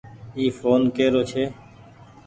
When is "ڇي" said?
1.29-1.43